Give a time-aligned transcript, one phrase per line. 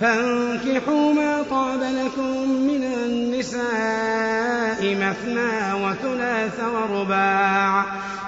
[0.00, 3.64] فانكحوا ما طاب لكم من النساء
[4.80, 7.84] مثنى وثلاث ورباع.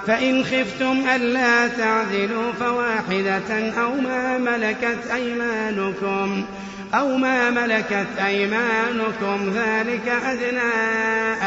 [0.07, 6.45] فإن خفتم ألا تعدلوا فواحدة أو ما ملكت أيمانكم
[6.93, 10.73] أو ما ملكت أيمانكم ذلك أدنى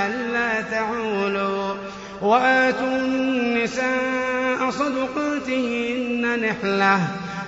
[0.06, 1.74] ألا تعولوا.
[2.22, 7.00] وآتوا النساء صدقاتهن نحلة.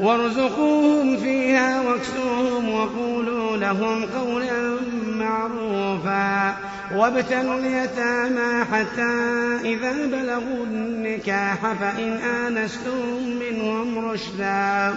[0.00, 6.56] وارزقوهم فيها واكسوهم وقولوا لهم قولا معروفا
[6.94, 9.12] وابتلوا اليتامى حتى
[9.64, 14.94] إذا بلغوا النكاح فإن آنستم منهم رشدا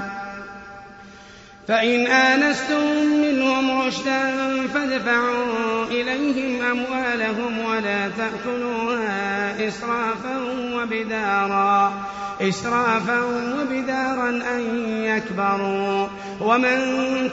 [1.68, 2.84] فإن آنستم
[3.22, 4.32] منهم رشدا
[4.74, 10.38] فادفعوا إليهم أموالهم ولا تأكلوها إسرافا
[10.76, 11.94] وبدارا
[12.42, 16.08] إسرافا وبدارا أن يكبروا.
[16.42, 16.80] ومن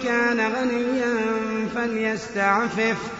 [0.04, 1.16] كان غنيا
[1.74, 3.19] فليستعفف.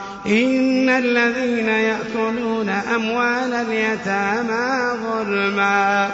[0.25, 6.09] إن الذين يأكلون أموال اليتامى ظلما.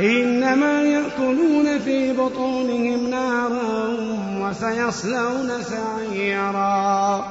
[0.00, 3.96] إنما يأكلون في بطونهم نارا
[4.40, 7.24] وسيصلون سعيرا.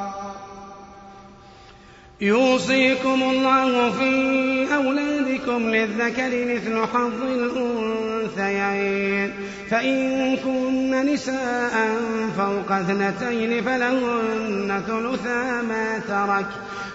[2.21, 9.33] يوصيكم الله في أولادكم للذكر مثل حظ الأنثيين.
[9.69, 11.97] فإن كن نساء
[12.37, 16.45] فوق اثنتين فلهن ثلثا ما ترك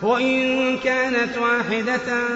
[0.03, 2.29] وإن كانت واحدة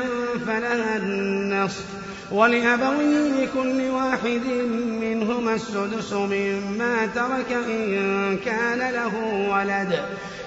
[0.46, 1.84] فلها النصف.
[2.32, 4.46] ولأبويه لكل واحد
[5.00, 9.14] منهما السدس مما ترك إن كان له
[9.50, 10.00] ولد.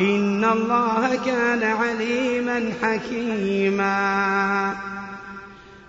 [0.00, 3.88] إن الله كان عليما حكيما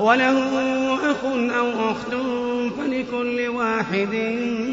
[0.00, 1.24] وله أخ
[1.58, 2.14] أو أخت
[2.78, 4.14] فلكل واحد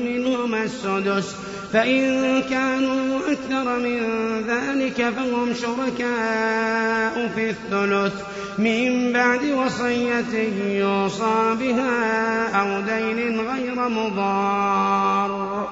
[0.06, 1.36] منهما السدس
[1.74, 4.00] فإن كانوا أكثر من
[4.48, 8.14] ذلك فهم شركاء في الثلث.
[8.58, 10.34] من بعد وصية
[10.80, 15.68] يوصى بها أو دين غير مضار.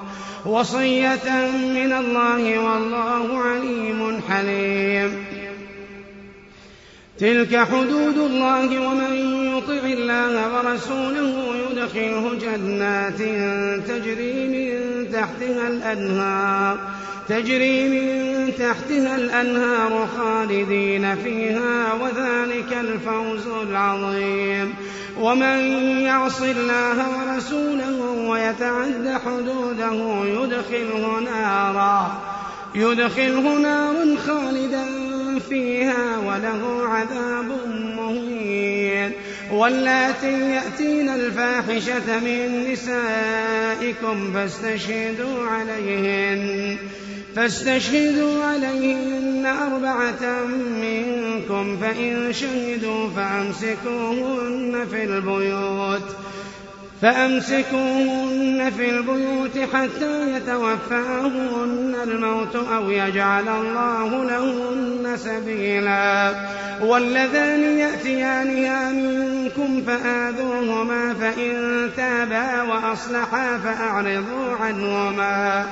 [0.46, 5.35] وصية من الله والله عليم حليم.
[7.20, 9.12] تلك حدود الله ومن
[9.56, 13.18] يطع الله ورسوله يدخله جنات
[13.88, 16.78] تجري من تحتها الأنهار
[17.28, 24.74] تجري من تحتها الأنهار خالدين فيها وذلك الفوز العظيم.
[25.20, 25.58] ومن
[26.00, 32.20] يعص الله ورسوله ويتعد حدوده يدخله نارا
[32.74, 37.58] يدخله نارا خالدا فيها وله عذاب
[37.96, 39.12] مهين.
[39.52, 46.76] واللاتي يأتين الفاحشة من نسائكم فاستشهدوا عليهن.
[47.36, 50.44] فاستشهدوا عليهن أربعة
[50.80, 56.16] منكم فإن شهدوا فأمسكوهن في البيوت.
[57.02, 66.34] فأمسكوهن في البيوت حتى يتوفاهن الموت أو يجعل الله لهن سبيلا.
[66.82, 75.66] واللذان يأتيانها منكم فآذوهما فإن تابا وأصلحا فأعرضوا عنهما.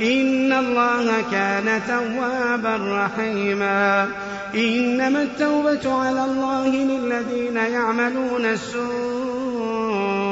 [0.00, 4.08] إن الله كان توابا رحيما.
[4.54, 10.29] إنما التوبة على الله للذين يعملون السوء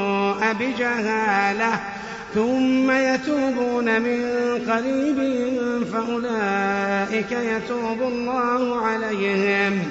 [0.52, 1.80] بجهالة
[2.34, 4.24] ثم يتوبون من
[4.68, 5.18] قريب
[5.92, 9.90] فأولئك يتوب الله عليهم.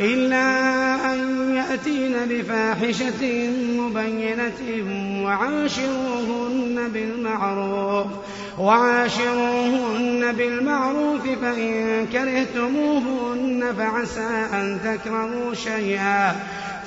[0.00, 4.60] إلا أن يأتين بفاحشة مبينة
[5.24, 8.06] وعاشروهن بالمعروف
[8.58, 16.36] وعاشروهن بالمعروف فإن كرهتموهن فعسى أن تكرهوا شيئا.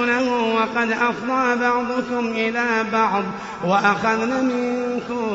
[0.00, 3.24] تأخذونه وقد أفضى بعضكم إلى بعض
[3.64, 5.32] وأخذن منكم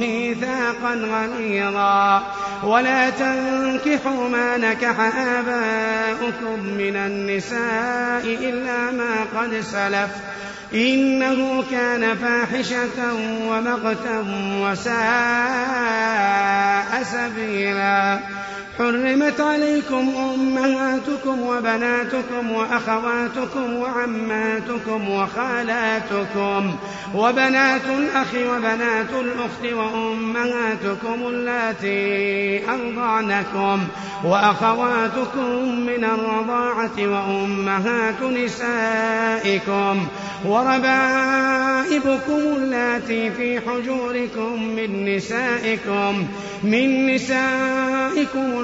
[0.00, 2.22] ميثاقا غليظا.
[2.64, 10.10] ولا تنكحوا ما نكح آباؤكم من النساء إلا ما قد سلف.
[10.74, 13.14] إنه كان فاحشة
[13.48, 14.24] ومقتا
[14.60, 14.94] وساء
[17.02, 18.18] سبيلا.
[18.78, 26.76] حرمت عليكم أمهاتكم وبناتكم وأخواتكم وعماتكم وخالاتكم
[27.14, 33.80] وبنات الأخ وبنات الأخت وأمهاتكم اللاتي أرضعنكم
[34.24, 40.06] وأخواتكم من الرضاعة وأمهات نسائكم
[40.44, 46.26] وربائبكم اللاتي في حجوركم من نسائكم
[46.62, 48.63] من نسائكم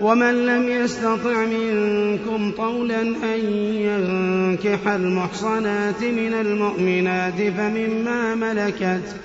[0.00, 3.40] ومن لم يستطع منكم طولا أن
[3.74, 9.16] ينكح المحصنات من المؤمنات فمما ملكت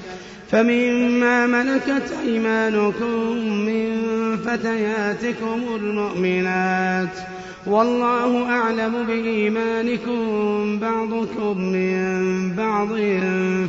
[0.52, 3.90] فمما ملكت أيمانكم من
[4.38, 7.18] فتياتكم المؤمنات.
[7.66, 12.90] والله أعلم بإيمانكم بعضكم من بعض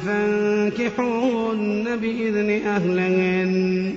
[0.07, 3.95] فانكحوهن بإذن أهلهن.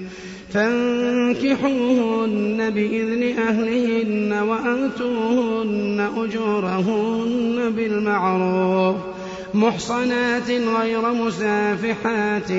[0.54, 2.30] فانكحوهن
[2.70, 8.96] بإذن أهلهن وآتوهن أجورهن بالمعروف
[9.54, 12.52] محصنات غير مسافحات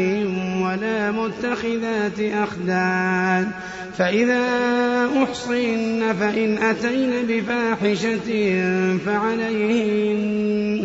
[0.62, 3.50] ولا متخذات أخدان
[3.98, 4.44] فإذا
[5.22, 8.28] أحصن فإن أتين بفاحشة
[9.06, 10.84] فعليهن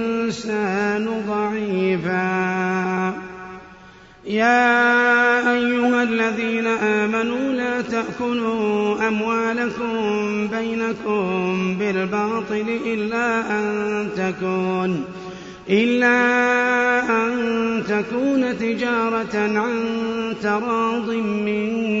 [1.27, 3.13] ضعيفا.
[4.25, 15.05] يا أيها الذين آمنوا لا تأكلوا أموالكم بينكم بالباطل إلا أن تكون
[15.69, 16.17] إلا
[17.09, 19.73] أن تكون تجارة عن
[20.43, 22.00] تراض منكم.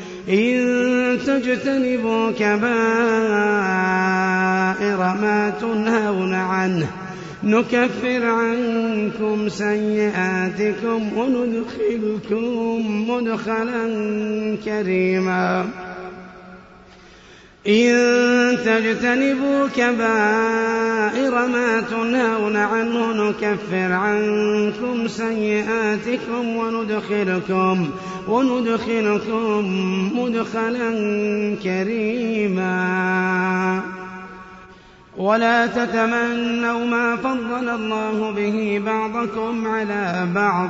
[0.29, 2.61] إن تجتنبوا كبائر
[4.97, 6.87] ما تنهون عنه
[7.43, 13.87] نكفر عنكم سيئاتكم وندخلكم مدخلا
[14.65, 15.65] كريما
[17.67, 27.89] إن تجتنبوا كبائر ما تنهون عنه نكفر عنكم سيئاتكم وندخلكم
[28.27, 29.65] وندخلكم
[30.19, 30.91] مدخلا
[31.63, 32.71] كريما.
[35.17, 40.69] ولا تتمنوا ما فضل الله به بعضكم على بعض.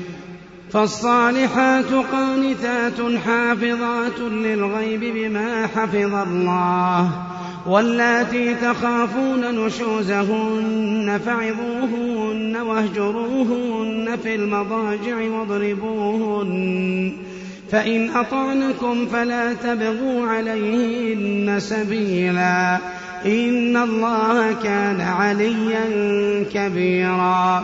[0.73, 7.11] فالصالحات قانتات حافظات للغيب بما حفظ الله
[7.65, 17.13] واللاتي تخافون نشوزهن فعظوهن واهجروهن في المضاجع واضربوهن
[17.71, 22.77] فإن أطعنكم فلا تبغوا عليهن سبيلا
[23.25, 25.85] إن الله كان عليا
[26.53, 27.63] كبيرا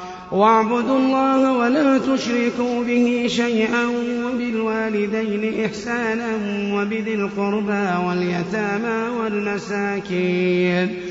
[0.31, 3.85] واعبدوا الله ولا تشركوا به شيئا
[4.25, 6.29] وبالوالدين إحسانا
[6.73, 11.10] وبذي القربى واليتامى والمساكين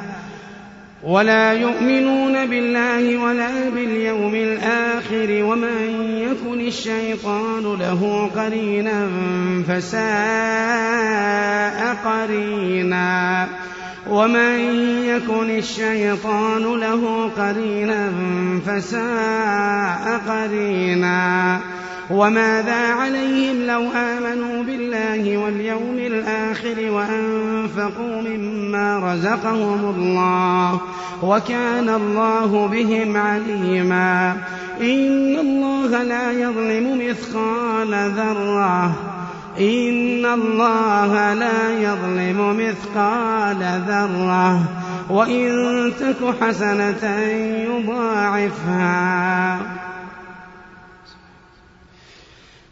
[1.03, 9.09] ولا يؤمنون بالله ولا باليوم الآخر ومن يكن الشيطان له قرينا
[9.67, 10.71] فساء
[12.05, 13.47] قرينا
[14.09, 14.59] ومن
[15.05, 18.11] يكن الشيطان له قرينا
[18.65, 21.59] فساء قرينا
[22.11, 30.81] وماذا عليهم لو آمنوا بالله واليوم الآخر وأنفقوا مما رزقهم الله
[31.23, 34.37] وكان الله بهم عليما
[34.81, 38.93] إن الله لا يظلم مثقال ذرة
[39.59, 44.61] إن الله لا يظلم مثقال ذرة
[45.09, 47.19] وإن تك حسنة
[47.69, 49.59] يضاعفها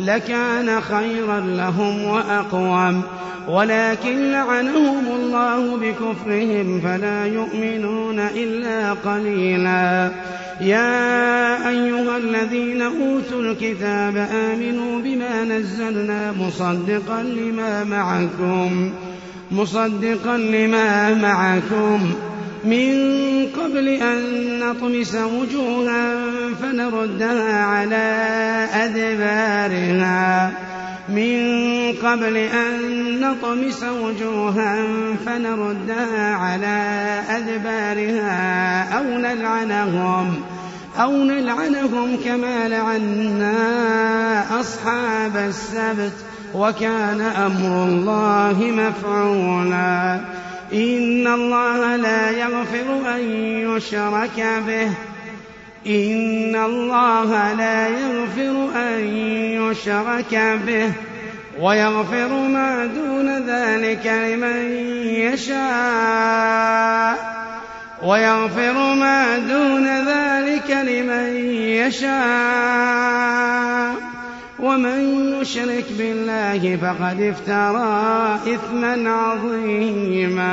[0.00, 3.02] لكان خيرا لهم وأقوم.
[3.48, 10.10] ولكن لعنهم الله بكفرهم فلا يؤمنون إلا قليلا.
[10.60, 18.90] يا أيها الذين أوتوا الكتاب آمنوا بما نزلنا مصدقا لما معكم.
[19.50, 22.12] مصدقا لما معكم.
[22.64, 22.92] من
[23.62, 24.20] قبل أن
[24.60, 26.14] نطمس وجوها
[26.62, 28.26] فنردها على
[28.74, 30.52] أدبارها.
[31.08, 31.38] من
[32.02, 34.76] قبل أن نطمس وجوها
[35.26, 36.78] فنردها على
[37.30, 40.34] أدبارها أو نلعنهم
[41.00, 43.60] أو نلعنهم كما لعنا
[44.60, 46.12] أصحاب السبت
[46.54, 50.20] وكان أمر الله مفعولا.
[50.72, 53.20] إن الله لا يغفر أن
[53.76, 54.90] يشرك به.
[55.86, 59.00] إن الله لا يغفر أن
[59.52, 60.92] يشرك به.
[61.60, 64.72] ويغفر ما دون ذلك لمن
[65.34, 67.38] يشاء.
[68.02, 74.07] ويغفر ما دون ذلك لمن يشاء.
[74.58, 80.48] ومن يشرك بالله فقد افترى إثما عظيما.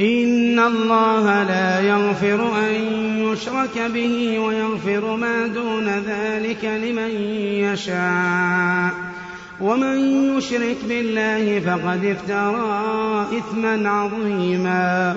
[0.00, 2.74] إن الله لا يغفر أن
[3.18, 7.10] يشرك به ويغفر ما دون ذلك لمن
[7.64, 8.90] يشاء.
[9.60, 9.98] ومن
[10.36, 15.16] يشرك بالله فقد افترى إثما عظيما.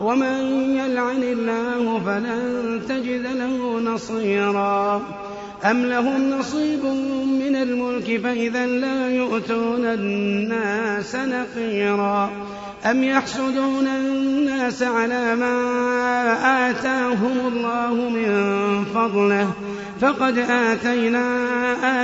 [0.00, 5.02] ومن يلعن الله فلن تجد له نصيرا.
[5.64, 6.84] أم لهم نصيب
[7.24, 12.30] من الملك فإذا لا يؤتون الناس نقيرا
[12.84, 19.50] أم يحسدون الناس على ما آتاهم الله من فضله
[20.00, 21.24] فقد آتينا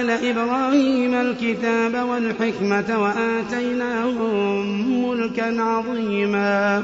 [0.01, 4.67] آل إبراهيم الكتاب والحكمة وآتيناهم
[5.09, 6.83] ملكا عظيما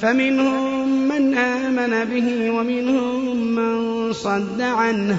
[0.00, 5.18] فمنهم من آمن به ومنهم من صد عنه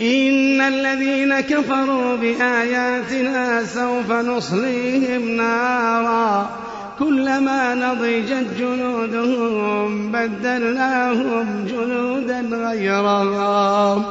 [0.00, 6.50] إن الذين كفروا بآياتنا سوف نصليهم نارا
[6.98, 14.02] كلما نضجت جلودهم بدلناهم جلودا غيرها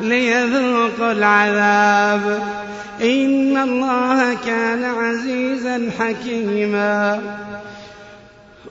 [0.00, 2.57] ليذوقوا العذاب
[3.02, 7.20] إن الله كان عزيزا حكيما.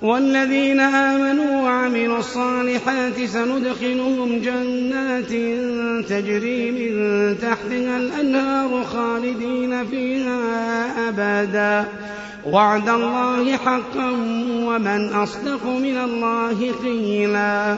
[0.01, 5.31] والذين آمنوا وعملوا الصالحات سندخلهم جنات
[6.09, 11.85] تجري من تحتها الأنهار خالدين فيها أبدا.
[12.45, 14.09] وعد الله حقا
[14.63, 17.77] ومن أصدق من الله قيلا.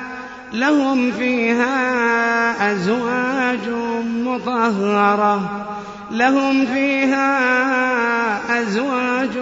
[0.53, 3.69] لهم فيها أزواج
[4.25, 5.65] مطهرة.
[6.11, 7.31] لهم فيها
[8.61, 9.37] أزواج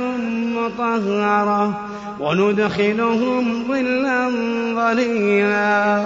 [0.55, 1.87] مطهرة.
[2.19, 4.29] وندخلهم ظلا
[4.75, 6.05] ظليلا.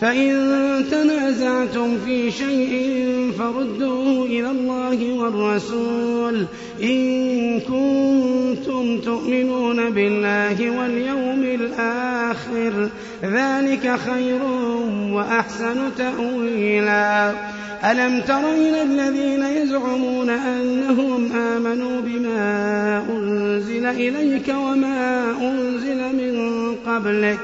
[0.00, 3.06] فإن تنازعتم في شيء
[3.38, 6.46] فردوه إلى الله والرسول
[6.82, 12.88] إن كنتم تؤمنون بالله واليوم الآخر
[13.22, 14.42] ذلك خير
[15.12, 17.32] وأحسن تأويلا.
[17.84, 27.40] ألم تر إلى الذين يزعمون أنهم آمنوا بما أنزل إليك وما أنزل من قبلك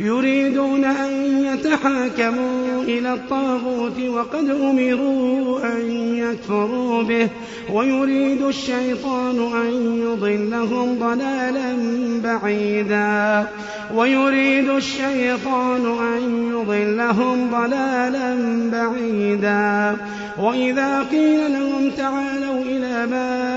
[0.00, 1.44] يريدون أن
[1.88, 7.28] يتحاكموا إلى الطاغوت وقد أمروا أن يكفروا به
[7.72, 11.76] ويريد الشيطان أن يضلهم ضلالا
[12.24, 13.46] بعيدا.
[13.94, 18.36] ويريد الشيطان أن يضلهم ضلالا
[18.72, 19.96] بعيدا.
[20.38, 23.48] وإذا قيل لهم تعالوا إلى ما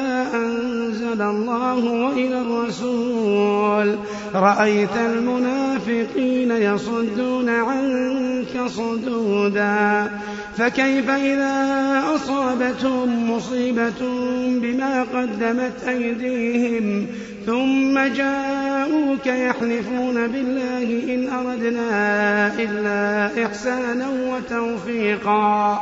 [1.12, 3.96] أنزل الله وإلى الرسول.
[4.36, 10.12] رأيت المنافقين يصدون عنك صدودا.
[10.58, 14.02] فكيف إذا أصابتهم مصيبة
[14.62, 17.08] بما قدمت أيديهم؟
[17.46, 25.82] ثم جاءوك يحلفون بالله إن أردنا إلا إحسانا وتوفيقا.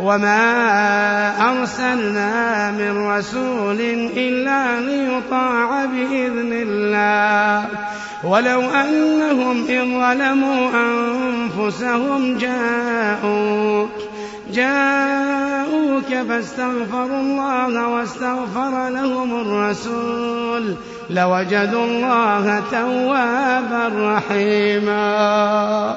[0.00, 3.80] وما أرسلنا من رسول
[4.16, 7.68] إلا ليطاع بإذن الله
[8.24, 13.90] ولو أنهم إذ ظلموا أنفسهم جاءوك
[14.52, 20.74] جاءوك فاستغفروا الله واستغفر لهم الرسول
[21.10, 25.96] لوجدوا الله توابا رحيما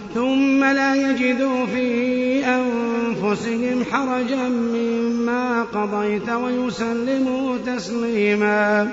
[0.13, 8.91] ثم لا يجدوا في أنفسهم حرجا مما قضيت ويسلموا تسليما.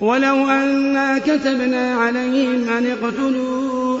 [0.00, 4.00] ولو أنا كتبنا عليهم أن اقتلوا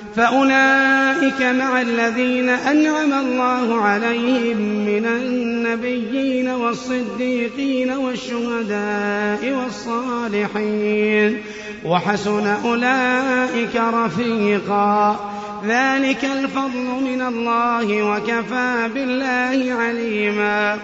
[0.15, 11.41] فأولئك مع الذين أنعم الله عليهم من النبيين والصديقين والشهداء والصالحين.
[11.85, 15.19] وحسن أولئك رفيقا.
[15.67, 20.77] ذلك الفضل من الله وكفى بالله عليما.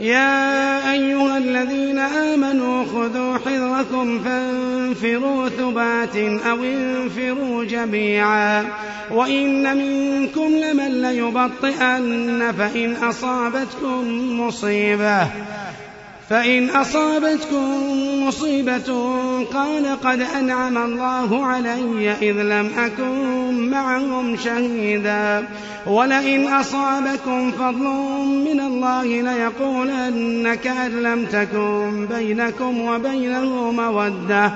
[0.00, 8.64] يا أيها الذين آمنوا خذوا حذركم فانفروا ثبات أو انفروا جميعا.
[9.10, 15.28] وإن منكم لمن ليبطئن فإن أصابتكم مصيبة.
[16.30, 17.82] فإن أصابتكم
[18.26, 18.92] مصيبة
[19.44, 25.48] قال قد أنعم الله علي إذ لم أكن معهم شهيدا.
[25.86, 27.84] ولئن أصابكم فضل
[28.44, 34.52] من الله ليقولن كأن لم تكن بينكم وبينه مودة.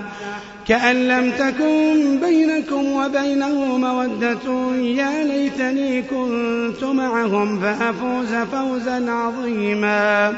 [0.68, 10.34] كأن لم تكن بينكم وبينه مودة يا ليتني كنت معهم فأفوز فوزا عظيما.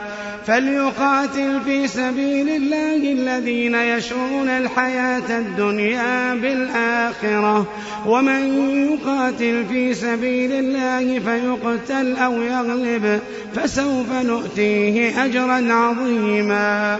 [0.47, 7.67] فليقاتل في سبيل الله الذين يشرون الحياة الدنيا بالآخرة.
[8.07, 8.43] ومن
[8.93, 13.21] يقاتل في سبيل الله فيقتل أو يغلب
[13.55, 16.99] فسوف نؤتيه أجرا عظيما.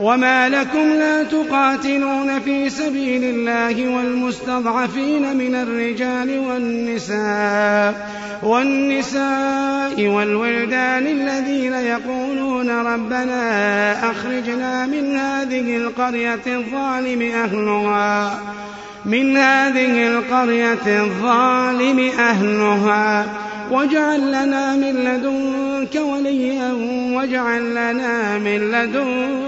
[0.00, 8.08] وما لكم لا تقاتلون في سبيل الله والمستضعفين من الرجال والنساء
[8.42, 18.40] والنساء والولدان الذين يقولون ربنا أخرجنا من هذه القرية الظالم أهلها
[19.04, 23.26] من هذه القرية الظالم أهلها
[23.70, 26.72] واجعل لنا من لدنك وليا
[27.12, 29.47] واجعل لنا من لدنك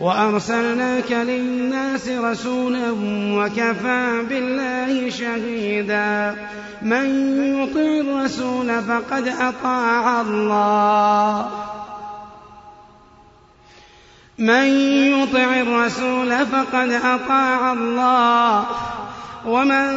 [0.00, 2.90] وأرسلناك للناس رسولا
[3.38, 6.36] وكفى بالله شهيدا.
[6.82, 7.06] من
[7.62, 11.50] يطع الرسول فقد أطاع الله.
[14.38, 14.66] من
[15.12, 18.64] يطع الرسول فقد أطاع الله.
[19.46, 19.88] ومن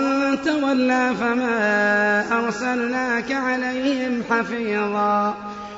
[0.46, 5.34] تولى فما أرسلناك عليهم حفيظا.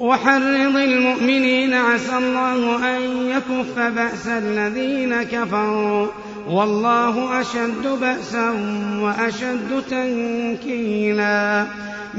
[0.00, 6.06] وحرض المؤمنين عسى الله أن يكف بأس الذين كفروا.
[6.48, 8.50] والله أشد بأسا
[9.00, 11.66] وأشد تنكيلا.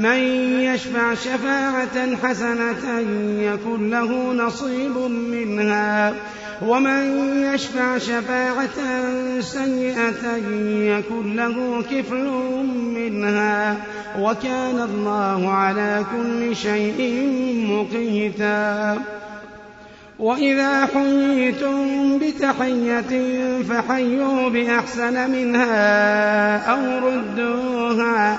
[0.00, 0.18] من
[0.60, 3.00] يشفع شفاعة حسنة
[3.40, 6.14] يكن له نصيب منها.
[6.62, 8.78] ومن يشفع شفاعة
[9.40, 10.36] سيئة
[10.80, 12.30] يكن له كفل
[12.96, 13.76] منها.
[14.18, 17.26] وكان الله على كل شيء
[17.70, 18.98] مقيتا.
[20.18, 23.12] وإذا حييتم بتحية
[23.62, 28.38] فحيوا بأحسن منها أو ردوها.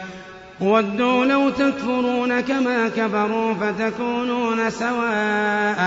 [0.61, 5.81] ودوا لو تكفرون كما كفروا فتكونون سواء.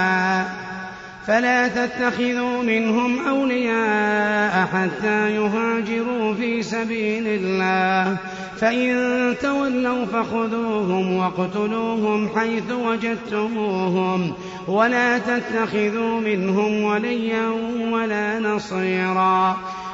[1.26, 8.16] فلا تتخذوا منهم أولياء حتى يهاجروا في سبيل الله.
[8.56, 14.32] فإن تولوا فخذوهم واقتلوهم حيث وجدتموهم.
[14.68, 17.48] ولا تتخذوا منهم وليا
[17.90, 19.56] ولا نصيرا.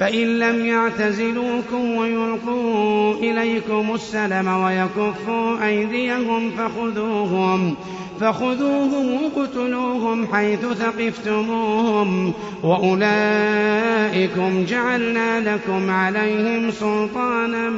[0.00, 7.74] فإن لم يعتزلوكم ويلقوا إليكم السلم ويكفوا أيديهم فخذوهم
[8.20, 12.32] فخذوهم وقتلوهم حيث ثقفتموهم
[12.62, 17.70] وأولئكم جعلنا لكم عليهم سلطانا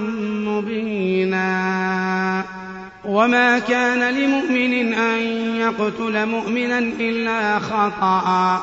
[0.50, 1.52] مبينا
[3.04, 5.20] وما كان لمؤمن أن
[5.56, 8.62] يقتل مؤمنا إلا خطأ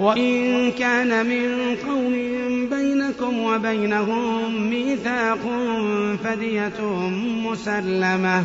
[0.00, 2.12] وإن كان من قوم
[2.68, 5.38] بينكم وبينهم ميثاق
[6.24, 6.80] فدية
[7.46, 8.44] مسلمة.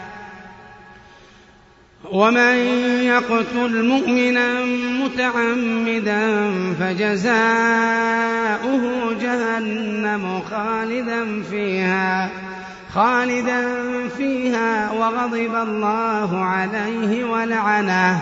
[2.11, 2.55] ومن
[3.03, 4.65] يقتل مؤمنا
[5.03, 7.93] متعمدا فجزاؤه
[9.21, 12.29] جهنم خالدا فيها
[12.93, 13.67] خالدا
[14.17, 18.19] فيها وغضب الله عليه ولعنه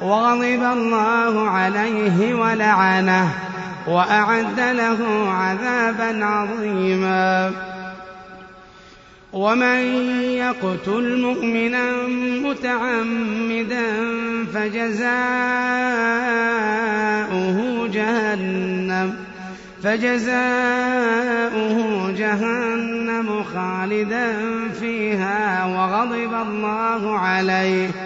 [0.00, 3.28] وغضب الله عليه ولعنه
[3.86, 7.52] وأعد له عذابا عظيما.
[9.36, 9.80] ومن
[10.22, 11.92] يقتل مؤمنا
[12.42, 13.86] متعمدا
[14.54, 15.06] فجزاؤه
[17.92, 19.14] جهنم
[19.82, 20.86] فجزاؤه
[22.16, 24.34] جهنم خالدا
[24.80, 28.05] فيها وغضب الله عليه.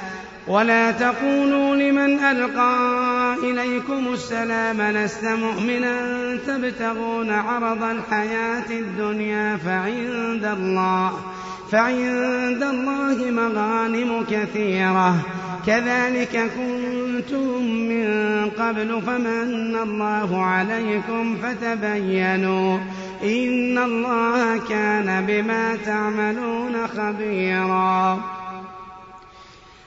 [0.47, 6.21] ولا تقولوا لمن ألقى إليكم السلام لست مؤمنا.
[6.47, 11.11] تبتغون عرض الحياة الدنيا فعند الله
[11.71, 15.15] فعند الله مغانم كثيرة.
[15.67, 18.05] كذلك كنتم من
[18.59, 22.77] قبل فمن الله عليكم فتبينوا.
[23.23, 28.40] إن الله كان بما تعملون خبيرا.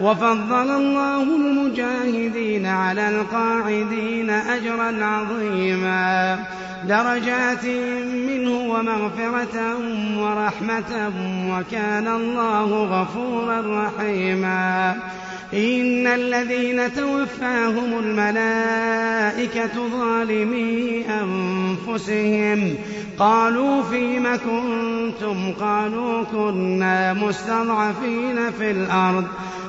[0.00, 6.38] وفضل الله المجاهدين على القاعدين أجرا عظيما.
[6.88, 7.64] درجات
[8.28, 9.76] منه ومغفرة
[10.18, 11.12] ورحمة
[11.50, 14.96] وكان الله غفورا رحيما.
[15.54, 22.74] إن الذين توفاهم الملائكة ظالمي أنفسهم.
[23.18, 29.24] قالوا فيم كنتم؟ قالوا كنا مستضعفين في الأرض.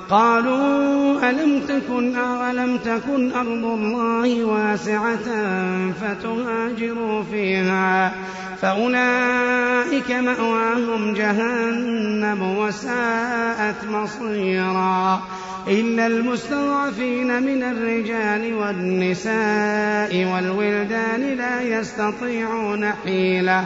[0.10, 5.28] قالوا ألم تكن ألم تكن أرض الله واسعة
[6.02, 8.14] فتهاجروا فيها
[8.62, 15.22] فأولئك مأواهم جهنم وساءت مصيرا
[15.68, 23.66] إلا المستضعفين من الرجال والنساء والولدان لا يستطيعون حيلة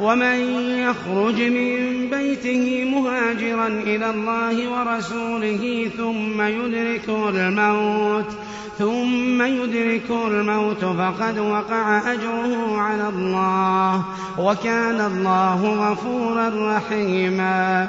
[0.00, 0.36] ومن
[0.78, 8.36] يخرج من بيته مهاجرا إلى الله ورسوله ثم يدركه الموت
[8.78, 14.04] ثم يدركه الموت فقد وقع أجره على الله
[14.38, 17.88] وكان الله غفورا رحيما.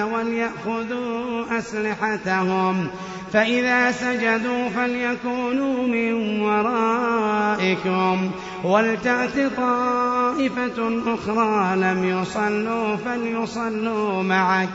[0.01, 2.87] وليأخذوا أسلحتهم.
[3.33, 8.31] فإذا سجدوا فليكونوا من ورائكم.
[8.63, 14.69] ولتأت طائفة أخرى لم يصلوا فليصلوا معك.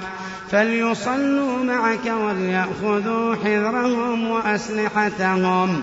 [0.51, 5.83] فليصلوا معك وليأخذوا حذرهم وأسلحتهم.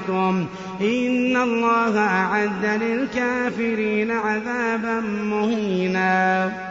[0.81, 6.70] إن الله أعد للكافرين عذابا مهينا.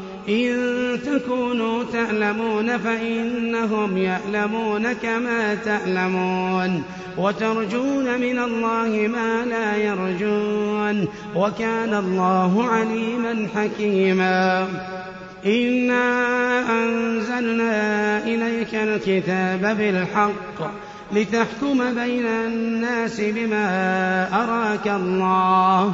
[0.29, 6.83] إن تكونوا تألمون فإنهم يألمون كما تألمون
[7.17, 14.67] وترجون من الله ما لا يرجون وكان الله عليما حكيما.
[15.45, 16.03] إنا
[16.83, 20.71] أنزلنا إليك الكتاب بالحق
[21.11, 23.65] لتحكم بين الناس بما
[24.43, 25.93] أراك الله.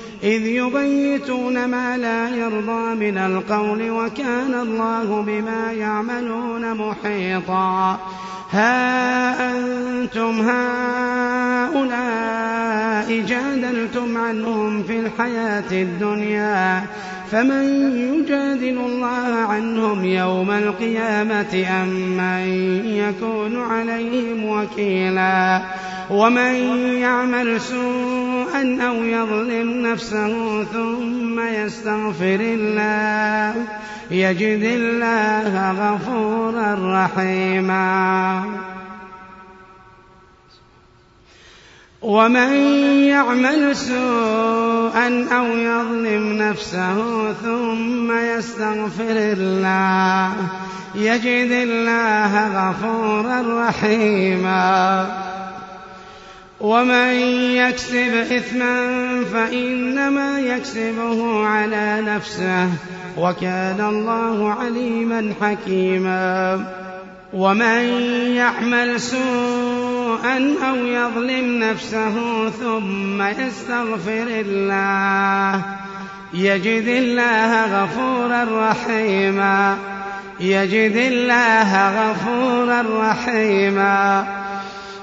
[0.23, 7.99] إذ يبيتون ما لا يرضى من القول وكان الله بما يعملون محيطا.
[8.51, 11.81] ها أنتم هؤلاء
[13.27, 16.83] جادلتم عنهم في الحياة الدنيا
[17.31, 17.63] فمن
[17.97, 22.45] يجادل الله عنهم يوم القيامة أم من
[22.85, 25.61] يكون عليهم وكيلا؟
[26.09, 26.55] ومن
[27.01, 33.65] يعمل سوءا أو يظلم نفسه ثم يستغفر الله
[34.11, 38.45] يجد الله غفورا رحيما.
[42.01, 42.53] ومن
[43.03, 50.33] يعمل سوءا أو يظلم نفسه ثم يستغفر الله
[50.95, 55.30] يجد الله غفورا رحيما.
[56.61, 57.13] ومن
[57.55, 58.75] يكسب إثما
[59.33, 62.69] فإنما يكسبه على نفسه
[63.17, 66.65] وكان الله عليما حكيما
[67.33, 67.83] ومن
[68.35, 75.61] يعمل سوءا أو يظلم نفسه ثم يستغفر الله
[76.33, 79.77] يجد الله غفورا رحيما
[80.39, 84.40] يجد الله غفورا رحيما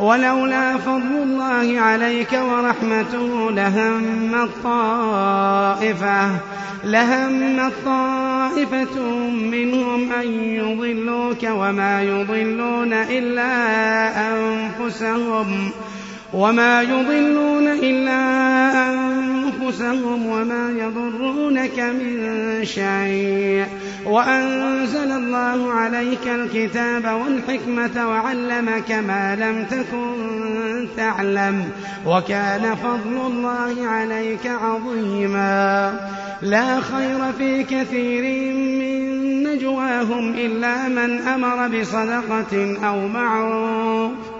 [0.00, 6.30] ولولا فضل الله عليك ورحمته لهم الطائفة
[6.84, 13.52] لهم الطائفة منهم أن يضلوك وما يضلون إلا
[14.32, 15.70] أنفسهم
[16.32, 18.20] وما يضلون إلا
[18.72, 19.09] أنفسهم.
[20.26, 22.20] وما يضرونك من
[22.64, 23.66] شيء.
[24.06, 31.64] وأنزل الله عليك الكتاب والحكمة وعلمك ما لم تكن تعلم.
[32.06, 35.92] وكان فضل الله عليك عظيما.
[36.42, 44.39] لا خير في كثير من نجواهم إلا من أمر بصدقة أو معروف.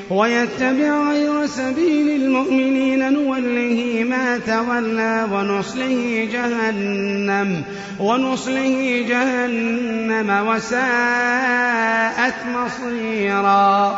[0.11, 7.63] ويتبع غير سبيل المؤمنين نوله ما تولى ونصله جهنم
[7.99, 13.97] ونصله جهنم وساءت مصيرا.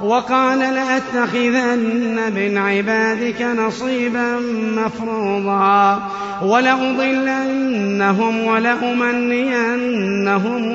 [0.00, 4.38] وقال لأتخذن من عبادك نصيبا
[4.76, 6.02] مفروضا
[6.42, 9.96] ولأضلنهم ولأمنينهم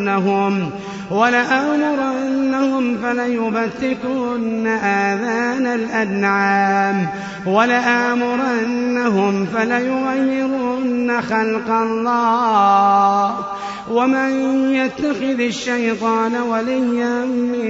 [1.11, 7.07] ولآمرنهم فليبتكن آذان الأنعام
[7.47, 13.35] ولآمرنهم فليغيرن خلق الله
[13.91, 14.31] ومن
[14.75, 17.64] يتخذ الشيطان وليا من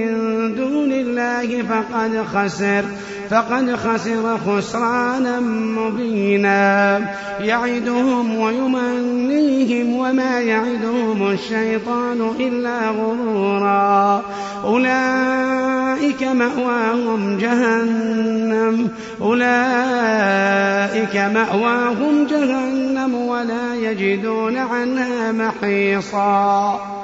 [0.55, 2.83] دون الله فقد خسر
[3.29, 6.99] فقد خسر خسرانا مبينا.
[7.39, 14.21] يعدهم ويمنيهم وما يعدهم الشيطان إلا غرورا.
[14.63, 18.89] أولئك مأواهم جهنم
[19.21, 26.94] أولئك مأواهم جهنم ولا يجدون عنها محيصا.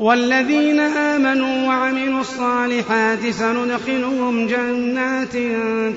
[0.00, 5.32] والذين آمنوا وعملوا الصالحات سندخلهم جنات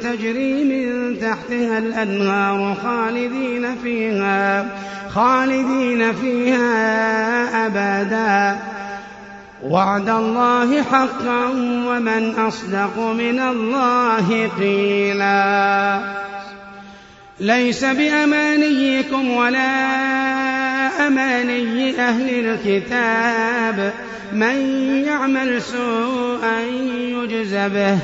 [0.04, 4.66] تجري من تحتها الأنهار خالدين فيها
[5.10, 6.66] خالدين فيها
[7.66, 8.60] أبدا.
[9.64, 11.46] وعد الله حقا
[11.88, 16.00] ومن أصدق من الله قيلا.
[17.40, 20.13] ليس بأمانيكم ولا
[21.00, 23.94] أماني أهل الكتاب.
[24.34, 24.56] من
[25.06, 26.62] يعمل سوءا
[27.00, 27.98] يجز به.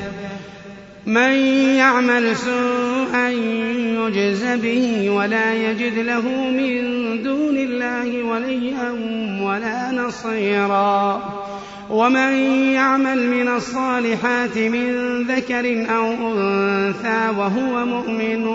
[1.06, 1.32] من
[1.76, 3.30] يعمل سوءا
[4.10, 6.84] يجز به ولا يجد له من
[7.24, 8.92] دون الله وليا
[9.42, 11.22] ولا نصيرا.
[11.90, 12.34] ومن
[12.74, 18.46] يعمل من الصالحات من ذكر أو أنثى وهو مؤمن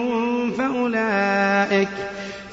[0.51, 1.89] فأولئك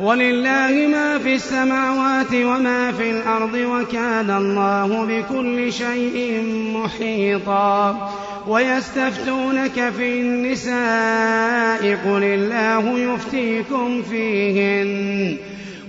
[0.00, 6.42] ولله ما في السماوات وما في الأرض وكان الله بكل شيء
[6.74, 8.10] محيطا
[8.48, 15.36] ويستفتونك في النساء قل الله يفتيكم فيهن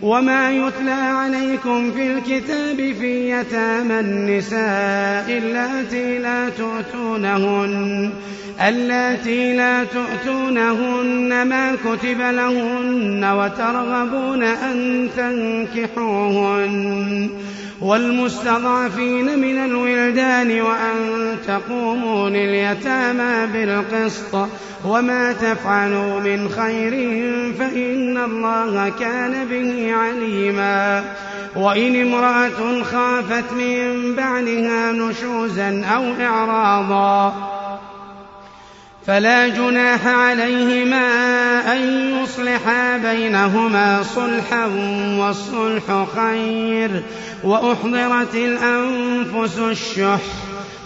[0.02, 8.12] وما يتلى عليكم في الكتاب في يتامى النساء اللاتي لا تؤتونهن
[8.68, 15.10] اللاتي لا تؤتونهن ما كتب لهن وترغبون أن
[15.76, 17.30] تنكحوهن
[17.82, 24.48] والمستضعفين من الولدان وأن تقوموا لليتامى بالقسط
[24.86, 26.92] وما تفعلوا من خير
[27.60, 31.04] فإن الله كان به عليما
[31.56, 37.59] وإن امرأة خافت من بعلها نشوزا أو إعراضا
[39.10, 41.02] فلا جناح عليهما
[41.74, 44.66] أن يصلحا بينهما صلحا
[45.18, 47.04] والصلح خير
[47.44, 50.22] وأحضرت الأنفس الشح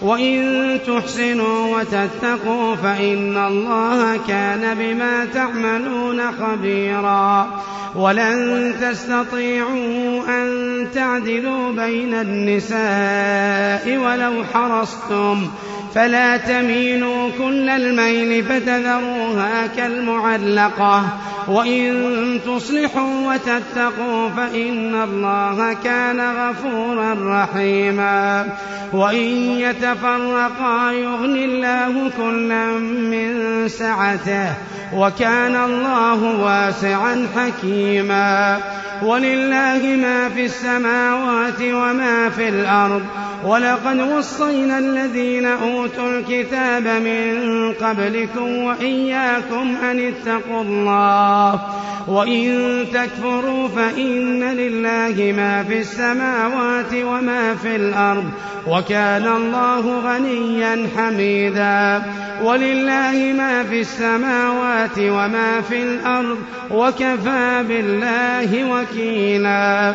[0.02, 7.50] وإن تحسنوا وتتقوا فإن الله كان بما تعملون خبيرا
[7.94, 15.50] ولن تستطيعوا أن تعدلوا بين النساء ولو حرصتم
[15.94, 21.04] فلا تميلوا كل الميل فتذروها كالمعلقة.
[21.48, 28.46] وإن تصلحوا وتتقوا فإن الله كان غفورا رحيما.
[28.92, 29.26] وإن
[29.58, 34.54] يتفرقا يغن الله كلا من سعته
[34.94, 38.58] وكان الله واسعا حكيما.
[39.02, 43.02] ولله ما في السماوات وما في الأرض.
[43.44, 51.60] ولقد وصينا الذين أوتوا الكتاب من قبلكم وإياكم أن اتقوا الله
[52.08, 58.24] وإن تكفروا فإن لله ما في السماوات وما في الأرض
[58.66, 62.02] وكان الله غنيا حميدا
[62.42, 66.38] ولله ما في السماوات وما في الأرض
[66.70, 69.94] وكفى بالله وكيلا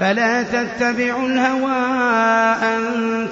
[0.00, 1.72] فلا تتبعوا الهوى
[2.62, 2.82] أن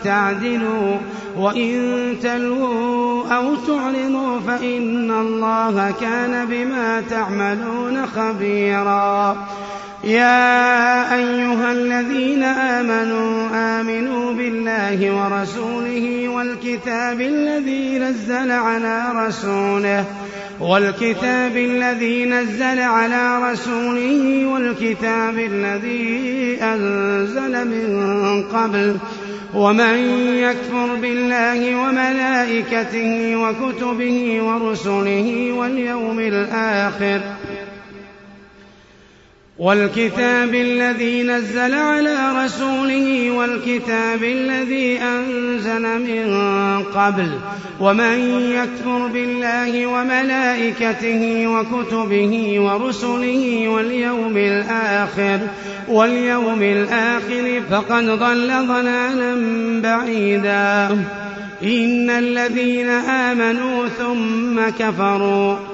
[0.04, 0.96] تعدلوا
[1.36, 9.36] وإن تلووا أو تعرضوا فإن الله كان بما تعملون خبيرا.
[10.04, 20.04] يا أيها الذين آمنوا آمنوا بالله ورسوله والكتاب الذي نزل على رسوله
[20.60, 28.96] والكتاب الذي نزل على رسوله والكتاب الذي أنزل من قبل
[29.54, 29.98] ومن
[30.36, 37.20] يكفر بالله وملائكته وكتبه ورسله واليوم الآخر
[39.58, 46.32] والكتاب الذي نزل على رسوله والكتاب الذي أنزل من
[46.82, 47.30] قبل
[47.80, 48.18] ومن
[48.50, 55.38] يكفر بالله وملائكته وكتبه ورسله واليوم الآخر
[55.88, 59.34] واليوم الآخر فقد ضل ضلالا
[59.80, 61.04] بعيدا.
[61.62, 65.73] إن الذين آمنوا ثم كفروا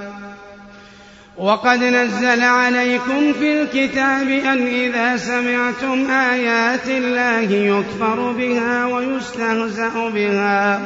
[1.37, 10.81] وقد نزل عليكم في الكتاب أن إذا سمعتم آيات الله يكفر بها ويستهزأ بها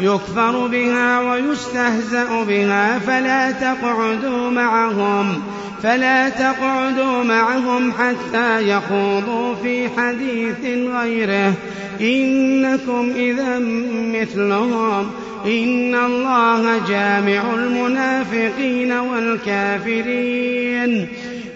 [0.00, 5.42] يكفر بها ويستهزأ بها فلا تقعدوا معهم.
[5.82, 11.52] فلا تقعدوا معهم حتى يخوضوا في حديث غيره.
[12.00, 13.58] إنكم إذا
[13.88, 15.10] مثلهم.
[15.46, 20.40] إن الله جامع المنافقين والكافرين.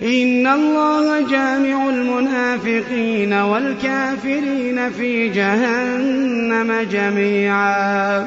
[0.02, 8.26] إن الله جامع المنافقين والكافرين في جهنم جميعا.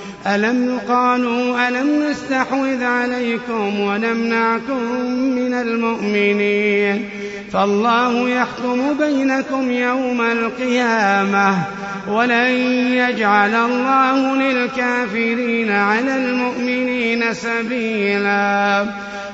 [0.27, 7.09] ألم قالوا ألم نستحوذ عليكم ونمنعكم من المؤمنين؟
[7.53, 11.55] فالله يحكم بينكم يوم القيامة
[12.07, 12.51] ولن
[12.93, 18.81] يجعل الله للكافرين على المؤمنين سبيلا.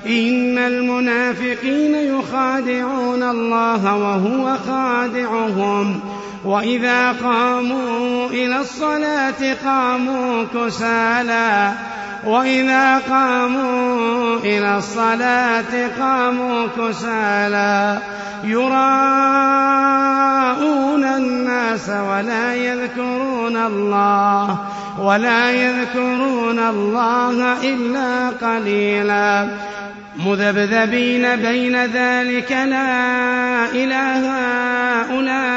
[0.08, 6.00] إن المنافقين يخادعون الله وهو خادعهم.
[6.46, 11.72] وإذا قاموا إلى الصلاة قاموا كسالى
[12.26, 18.00] وإذا قاموا إلى الصلاة قاموا كسالى
[18.44, 19.18] يراءون
[21.04, 24.60] الناس ولا يذكرون الله
[25.00, 29.48] ولا يذكرون الله إلا قليلا.
[30.26, 34.20] مذبذبين بين ذلك لا إله
[35.02, 35.57] هؤلاء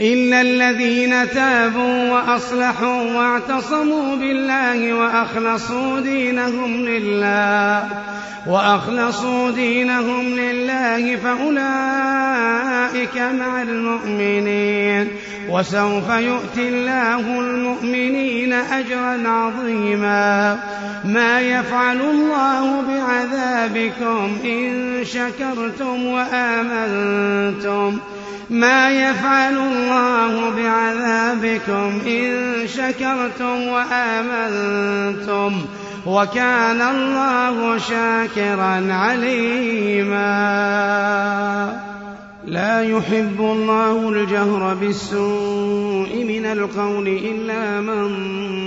[0.00, 7.88] إلا الذين تابوا وأصلحوا واعتصموا بالله وأخلصوا دينهم لله
[8.46, 11.58] وأخلصوا دينهم لله فأولئك
[13.18, 15.08] مع المؤمنين
[15.48, 20.58] وسوف يؤتي الله المؤمنين أجرا عظيما.
[21.04, 27.98] ما يفعل الله بعذابكم إن شكرتم وآمنتم.
[28.50, 35.52] ما يفعل الله بعذابكم إن شكرتم وآمنتم.
[36.06, 40.28] وكان الله شاكرا عليما.
[42.48, 48.08] لا يحب الله الجهر بالسوء من القول إلا من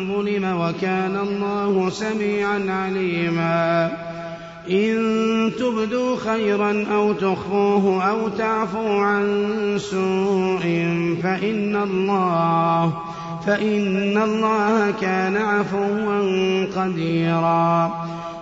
[0.07, 3.91] ظلم وكان الله سميعا عليما.
[4.69, 9.25] إن تبدوا خيرا أو تخفوه أو تعفوا عن
[9.77, 10.63] سوء
[11.23, 12.93] فإن الله
[13.45, 17.91] فإن الله كان عفوا قديرا.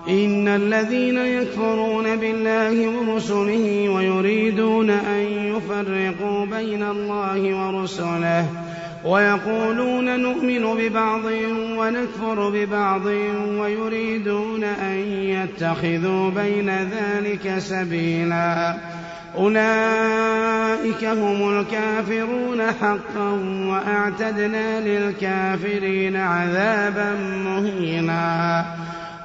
[0.10, 5.19] إن الذين يكفرون بالله ورسله ويريدون أن
[5.60, 8.46] يفرقوا بين الله ورسله
[9.06, 11.26] ويقولون نؤمن ببعض
[11.78, 13.06] ونكفر ببعض
[13.60, 18.76] ويريدون أن يتخذوا بين ذلك سبيلا.
[19.38, 23.30] أولئك هم الكافرون حقا
[23.68, 28.66] وأعتدنا للكافرين عذابا مهينا.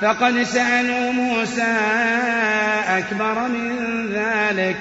[0.00, 1.76] فقد سألوا موسى
[2.88, 4.76] أكبر من ذلك.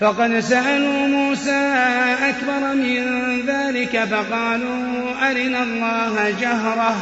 [0.00, 1.74] فقد سألوا موسى
[2.28, 3.04] أكبر من
[3.46, 6.96] ذلك فقالوا أرنا الله جهرة.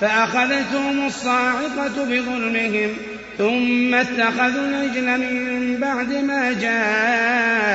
[0.00, 2.90] فأخذتهم الصاعقة بظلمهم
[3.38, 7.70] ثم اتخذوا العجل من بعد ما جاءتهم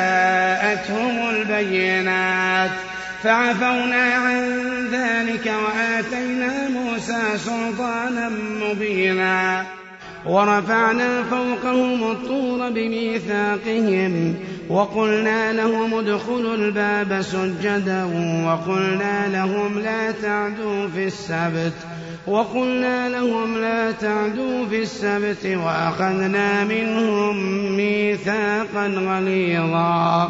[1.29, 2.71] البينة بالبينات
[3.25, 4.41] فعفونا عن
[4.91, 9.65] ذلك وآتينا موسى سلطانا مبينا.
[10.25, 14.35] ورفعنا فوقهم الطور بميثاقهم
[14.69, 18.03] وقلنا لهم ادخلوا الباب سجدا
[18.45, 21.73] وقلنا لهم لا تعدوا في السبت
[22.27, 27.35] وقلنا لهم لا تعدوا في السبت وأخذنا منهم
[27.77, 30.29] ميثاقا غليظا.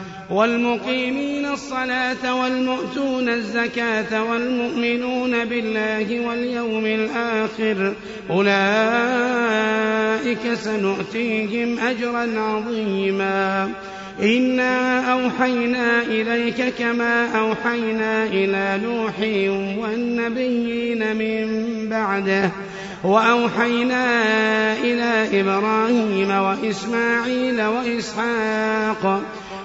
[0.31, 7.93] والمقيمين الصلاة والمؤتون الزكاة والمؤمنون بالله واليوم الآخر.
[8.29, 8.53] أولئك
[10.53, 13.69] سنؤتيهم أجرا عظيما.
[14.21, 19.19] إنا أوحينا إليك كما أوحينا إلى نوح
[19.83, 22.51] والنبيين من بعده.
[23.03, 24.03] وأوحينا
[24.77, 29.21] إلى إبراهيم وإسماعيل وإسحاق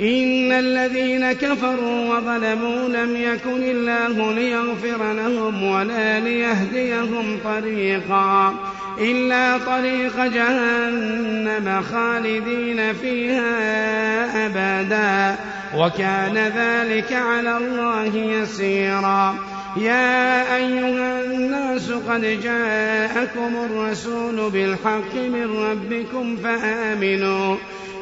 [0.00, 8.54] إن الذين كفروا وظلموا لم يكن الله ليغفر لهم ولا ليهديهم طريقا
[9.00, 15.38] إلا طريق جهنم خالدين فيها أبدا.
[15.76, 19.34] وكان ذلك على الله يسيرا.
[19.76, 27.56] يا أيها الناس قد جاءكم الرسول بالحق من ربكم فآمنوا.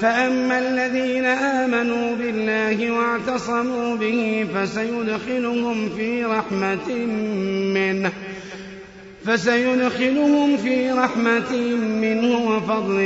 [0.00, 6.94] فأما الذين آمنوا بالله واعتصموا به فسيدخلهم في رحمة
[7.74, 8.12] منه.
[9.26, 12.96] فسيدخلهم في رحمة منه وفضل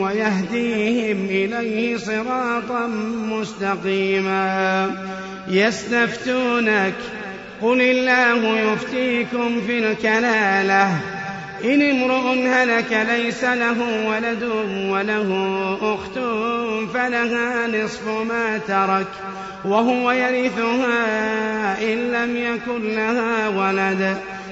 [0.00, 2.86] ويهديهم إليه صراطا
[3.30, 4.90] مستقيما.
[5.48, 6.94] يستفتونك.
[7.62, 11.00] قل الله يفتيكم في الكلالة.
[11.64, 14.42] إن امرؤ هلك ليس له ولد
[14.88, 15.28] وله
[15.82, 16.18] أخت
[16.94, 19.06] فلها نصف ما ترك
[19.64, 24.16] وهو يرثها إن لم يكن لها ولد.